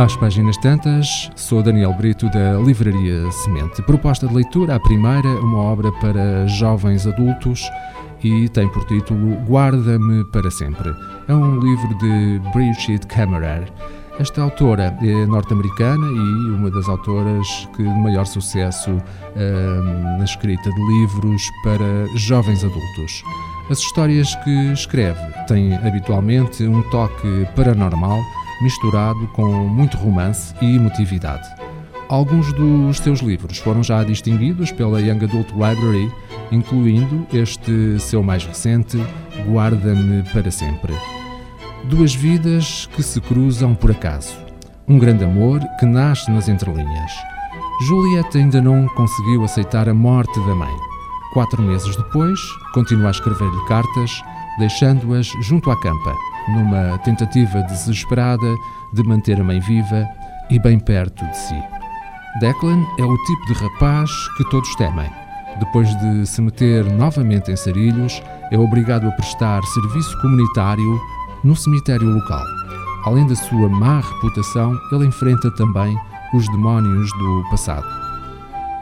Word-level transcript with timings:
Às 0.00 0.16
páginas 0.16 0.56
tantas, 0.56 1.30
sou 1.36 1.62
Daniel 1.62 1.92
Brito 1.92 2.24
da 2.30 2.54
Livraria 2.54 3.30
Semente. 3.32 3.82
Proposta 3.82 4.26
de 4.26 4.32
leitura, 4.32 4.76
a 4.76 4.80
primeira, 4.80 5.28
uma 5.42 5.58
obra 5.58 5.92
para 5.92 6.46
jovens 6.46 7.06
adultos 7.06 7.70
e 8.24 8.48
tem 8.48 8.66
por 8.66 8.86
título 8.86 9.34
Guarda-me 9.46 10.24
para 10.24 10.50
Sempre. 10.50 10.90
É 11.28 11.34
um 11.34 11.60
livro 11.60 11.94
de 11.98 12.40
Bridget 12.50 13.06
Kammerer. 13.08 13.70
Esta 14.18 14.40
autora 14.40 14.96
é 15.02 15.26
norte-americana 15.26 16.06
e 16.06 16.50
uma 16.54 16.70
das 16.70 16.88
autoras 16.88 17.68
que 17.76 17.82
de 17.82 18.00
maior 18.00 18.24
sucesso 18.24 18.92
uh, 18.92 20.18
na 20.18 20.24
escrita 20.24 20.70
de 20.70 20.98
livros 20.98 21.42
para 21.62 22.06
jovens 22.16 22.64
adultos. 22.64 23.22
As 23.68 23.80
histórias 23.80 24.34
que 24.36 24.72
escreve 24.72 25.20
têm 25.46 25.74
habitualmente 25.76 26.64
um 26.64 26.80
toque 26.88 27.46
paranormal 27.54 28.18
misturado 28.60 29.26
com 29.28 29.46
muito 29.68 29.96
romance 29.96 30.54
e 30.60 30.76
emotividade. 30.76 31.48
Alguns 32.08 32.52
dos 32.52 32.98
seus 32.98 33.20
livros 33.20 33.58
foram 33.58 33.82
já 33.82 34.02
distinguidos 34.02 34.72
pela 34.72 35.00
Young 35.00 35.24
Adult 35.24 35.50
Library, 35.52 36.10
incluindo 36.50 37.26
este 37.32 38.00
seu 38.00 38.22
mais 38.22 38.44
recente, 38.44 38.98
Guarda-me 39.46 40.22
para 40.32 40.50
Sempre. 40.50 40.92
Duas 41.84 42.14
vidas 42.14 42.86
que 42.94 43.02
se 43.02 43.20
cruzam 43.20 43.74
por 43.74 43.92
acaso. 43.92 44.36
Um 44.88 44.98
grande 44.98 45.24
amor 45.24 45.60
que 45.78 45.86
nasce 45.86 46.30
nas 46.30 46.48
entrelinhas. 46.48 47.12
Juliette 47.86 48.38
ainda 48.38 48.60
não 48.60 48.88
conseguiu 48.88 49.44
aceitar 49.44 49.88
a 49.88 49.94
morte 49.94 50.38
da 50.40 50.54
mãe. 50.54 50.76
Quatro 51.32 51.62
meses 51.62 51.94
depois, 51.94 52.40
continua 52.74 53.08
a 53.08 53.12
escrever-lhe 53.12 53.64
cartas, 53.68 54.20
deixando-as 54.58 55.28
junto 55.40 55.70
à 55.70 55.80
campa 55.80 56.14
numa 56.48 56.98
tentativa 56.98 57.62
desesperada 57.62 58.54
de 58.92 59.02
manter 59.02 59.40
a 59.40 59.44
mãe 59.44 59.60
viva 59.60 60.06
e 60.50 60.58
bem 60.58 60.78
perto 60.78 61.24
de 61.26 61.36
si. 61.36 61.62
Declan 62.40 62.84
é 62.98 63.02
o 63.02 63.16
tipo 63.24 63.46
de 63.46 63.52
rapaz 63.54 64.10
que 64.36 64.44
todos 64.50 64.74
temem. 64.76 65.10
Depois 65.58 65.94
de 65.98 66.26
se 66.26 66.40
meter 66.40 66.84
novamente 66.84 67.50
em 67.50 67.56
sarilhos, 67.56 68.22
é 68.50 68.58
obrigado 68.58 69.08
a 69.08 69.12
prestar 69.12 69.62
serviço 69.62 70.20
comunitário 70.20 71.00
no 71.42 71.56
cemitério 71.56 72.08
local. 72.08 72.44
Além 73.04 73.26
da 73.26 73.34
sua 73.34 73.68
má 73.68 74.00
reputação, 74.00 74.78
ele 74.92 75.06
enfrenta 75.06 75.50
também 75.52 75.96
os 76.32 76.46
demónios 76.50 77.10
do 77.12 77.44
passado. 77.50 77.86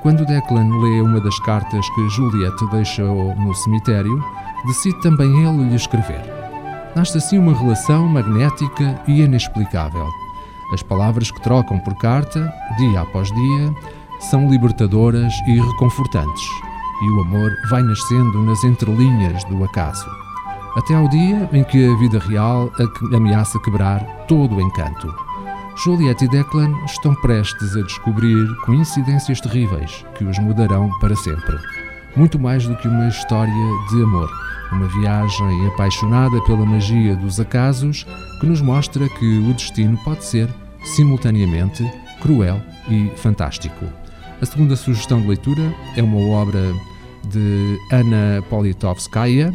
Quando 0.03 0.27
Declan 0.27 0.79
lê 0.81 1.01
uma 1.01 1.21
das 1.21 1.39
cartas 1.41 1.89
que 1.91 2.09
Juliette 2.11 2.67
deixou 2.71 3.35
no 3.37 3.55
cemitério, 3.55 4.23
decide 4.67 5.01
também 5.01 5.45
ele 5.45 5.71
lhe 5.71 5.77
escrever 5.77 6.38
nasce 6.99 7.17
assim 7.17 7.39
uma 7.39 7.57
relação 7.57 8.09
magnética 8.09 9.01
e 9.07 9.21
inexplicável. 9.21 10.05
As 10.75 10.83
palavras 10.83 11.31
que 11.31 11.41
trocam 11.41 11.79
por 11.79 11.95
carta, 11.95 12.53
dia 12.77 13.01
após 13.03 13.29
dia, 13.29 13.73
são 14.19 14.51
libertadoras 14.51 15.33
e 15.47 15.61
reconfortantes, 15.61 16.45
e 17.01 17.11
o 17.11 17.21
amor 17.21 17.53
vai 17.71 17.85
nascendo 17.85 18.43
nas 18.43 18.65
entrelinhas 18.65 19.45
do 19.45 19.63
acaso, 19.63 20.11
até 20.77 20.95
ao 20.95 21.09
dia 21.09 21.49
em 21.53 21.63
que 21.63 21.89
a 21.89 21.97
vida 21.99 22.19
real 22.19 22.69
ameaça 23.15 23.61
quebrar 23.61 24.01
todo 24.27 24.57
o 24.57 24.61
encanto. 24.61 25.15
Juliette 25.85 26.25
e 26.25 26.29
Declan 26.29 26.75
estão 26.85 27.15
prestes 27.15 27.77
a 27.77 27.83
descobrir 27.83 28.45
coincidências 28.67 29.41
terríveis 29.41 30.05
que 30.17 30.25
os 30.25 30.37
mudarão 30.41 30.91
para 30.99 31.15
sempre. 31.15 31.57
Muito 32.17 32.41
mais 32.41 32.67
do 32.67 32.75
que 32.75 32.89
uma 32.89 33.07
história 33.07 33.55
de 33.89 34.03
amor 34.03 34.29
uma 34.73 34.87
viagem 34.87 35.67
apaixonada 35.67 36.41
pela 36.43 36.65
magia 36.65 37.17
dos 37.17 37.41
acasos 37.41 38.07
que 38.41 38.47
nos 38.47 38.61
mostra 38.61 39.09
que 39.09 39.39
o 39.39 39.53
destino 39.53 39.97
pode 40.05 40.25
ser, 40.25 40.49
simultaneamente, 40.85 41.85
cruel 42.21 42.61
e 42.89 43.11
fantástico. 43.17 43.87
A 44.41 44.47
segunda 44.47 44.77
sugestão 44.77 45.21
de 45.21 45.29
leitura 45.29 45.75
é 45.97 46.03
uma 46.03 46.21
obra 46.37 46.73
de 47.25 47.79
Anna 47.93 48.43
Politovskaya 48.49 49.53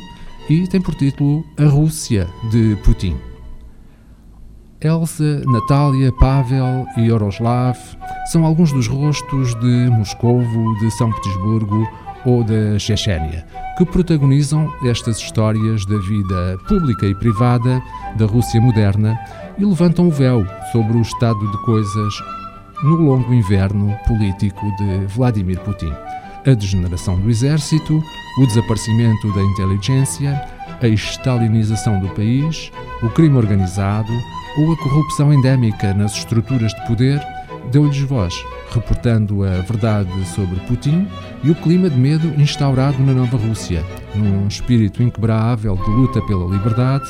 e 0.49 0.67
tem 0.67 0.81
por 0.81 0.95
título 0.95 1.45
A 1.57 1.65
Rússia 1.65 2.27
de 2.51 2.75
Putin. 2.83 3.32
Elsa, 4.83 5.41
Natália, 5.45 6.11
Pavel 6.11 6.85
e 6.97 7.09
Oroslav 7.09 7.77
são 8.25 8.45
alguns 8.45 8.73
dos 8.73 8.87
rostos 8.87 9.55
de 9.55 9.89
Moscovo, 9.89 10.77
de 10.79 10.91
São 10.91 11.11
Petersburgo 11.11 11.87
ou 12.25 12.43
da 12.43 12.77
Chechênia, 12.77 13.45
que 13.77 13.85
protagonizam 13.85 14.71
estas 14.85 15.17
histórias 15.17 15.85
da 15.85 15.97
vida 15.99 16.57
pública 16.67 17.05
e 17.05 17.15
privada 17.15 17.81
da 18.17 18.25
Rússia 18.25 18.59
moderna 18.59 19.17
e 19.57 19.65
levantam 19.65 20.07
o 20.07 20.11
véu 20.11 20.45
sobre 20.71 20.97
o 20.97 21.01
estado 21.01 21.49
de 21.49 21.57
coisas 21.65 22.13
no 22.83 22.95
longo 22.95 23.33
inverno 23.33 23.95
político 24.05 24.65
de 24.77 25.05
Vladimir 25.07 25.59
Putin. 25.61 25.93
A 26.45 26.53
degeneração 26.53 27.17
do 27.19 27.29
exército, 27.29 28.01
o 28.37 28.45
desaparecimento 28.45 29.33
da 29.33 29.41
inteligência, 29.41 30.45
a 30.81 30.87
estalinização 30.87 31.99
do 32.01 32.09
país, 32.09 32.69
o 33.01 33.09
crime 33.09 33.37
organizado 33.37 34.11
ou 34.57 34.71
a 34.71 34.77
corrupção 34.77 35.33
endémica 35.33 35.93
nas 35.93 36.15
estruturas 36.15 36.71
de 36.73 36.87
poder 36.87 37.21
deu-lhes 37.71 37.99
voz 38.01 38.33
reportando 38.73 39.43
a 39.43 39.61
verdade 39.61 40.09
sobre 40.25 40.59
Putin 40.61 41.07
e 41.43 41.51
o 41.51 41.55
clima 41.55 41.89
de 41.89 41.97
medo 41.97 42.27
instaurado 42.41 43.01
na 43.03 43.13
Nova 43.13 43.37
Rússia, 43.37 43.83
num 44.15 44.47
espírito 44.47 45.01
inquebrável 45.01 45.75
de 45.75 45.89
luta 45.89 46.21
pela 46.23 46.49
liberdade 46.49 47.05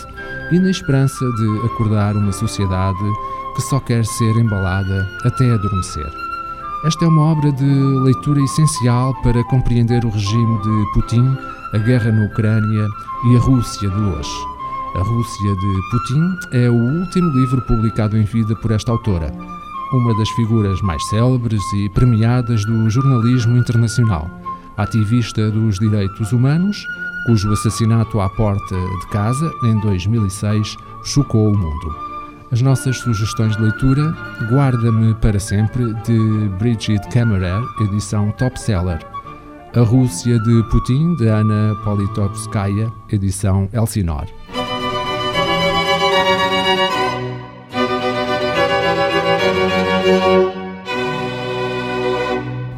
e 0.51 0.59
na 0.59 0.69
esperança 0.69 1.25
de 1.37 1.65
acordar 1.65 2.15
uma 2.15 2.31
sociedade 2.31 3.03
que 3.55 3.61
só 3.61 3.79
quer 3.79 4.05
ser 4.05 4.35
embalada 4.35 5.07
até 5.25 5.51
adormecer. 5.51 6.11
Esta 6.85 7.05
é 7.05 7.07
uma 7.07 7.31
obra 7.31 7.51
de 7.51 7.63
leitura 8.03 8.41
essencial 8.41 9.13
para 9.21 9.43
compreender 9.45 10.03
o 10.03 10.09
regime 10.09 10.61
de 10.61 10.91
Putin, 10.93 11.37
a 11.73 11.77
guerra 11.77 12.11
na 12.11 12.25
Ucrânia 12.25 12.87
e 13.31 13.37
a 13.37 13.39
Rússia 13.39 13.89
de 13.89 14.01
hoje. 14.01 14.52
A 14.95 15.01
Rússia 15.01 15.55
de 15.55 15.81
Putin 15.91 16.35
é 16.51 16.69
o 16.69 16.73
último 16.73 17.29
livro 17.31 17.61
publicado 17.63 18.17
em 18.17 18.23
vida 18.23 18.55
por 18.55 18.71
esta 18.71 18.91
autora 18.91 19.31
uma 19.93 20.13
das 20.15 20.29
figuras 20.29 20.81
mais 20.81 21.03
célebres 21.07 21.61
e 21.73 21.87
premiadas 21.89 22.65
do 22.65 22.89
jornalismo 22.89 23.55
internacional, 23.57 24.27
ativista 24.75 25.51
dos 25.51 25.77
direitos 25.77 26.31
humanos, 26.31 26.83
cujo 27.27 27.51
assassinato 27.53 28.19
à 28.19 28.27
porta 28.27 28.75
de 28.75 29.07
casa, 29.07 29.51
em 29.63 29.79
2006, 29.81 30.75
chocou 31.03 31.51
o 31.51 31.57
mundo. 31.57 31.95
As 32.51 32.61
nossas 32.61 32.97
sugestões 32.99 33.55
de 33.55 33.63
leitura 33.63 34.15
Guarda-me 34.49 35.13
para 35.15 35.39
Sempre, 35.39 35.93
de 36.03 36.49
Bridget 36.59 37.07
Kammerer, 37.09 37.63
edição 37.81 38.31
top 38.31 38.59
seller. 38.59 38.99
A 39.75 39.81
Rússia 39.81 40.39
de 40.39 40.63
Putin, 40.69 41.15
de 41.15 41.27
Ana 41.27 41.75
Politovskaya, 41.83 42.91
edição 43.09 43.69
Elsinore. 43.73 44.31